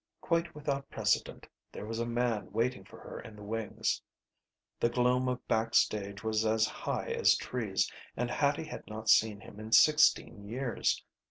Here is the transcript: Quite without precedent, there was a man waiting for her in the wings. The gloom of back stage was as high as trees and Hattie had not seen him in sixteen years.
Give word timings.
Quite 0.19 0.55
without 0.55 0.89
precedent, 0.89 1.47
there 1.71 1.85
was 1.85 1.99
a 1.99 2.07
man 2.07 2.51
waiting 2.51 2.83
for 2.83 2.99
her 3.01 3.19
in 3.19 3.35
the 3.35 3.43
wings. 3.43 4.01
The 4.79 4.89
gloom 4.89 5.27
of 5.27 5.47
back 5.47 5.75
stage 5.75 6.23
was 6.23 6.43
as 6.43 6.65
high 6.65 7.11
as 7.11 7.35
trees 7.37 7.87
and 8.17 8.31
Hattie 8.31 8.63
had 8.65 8.87
not 8.87 9.09
seen 9.11 9.41
him 9.41 9.59
in 9.59 9.71
sixteen 9.71 10.43
years. 10.43 11.03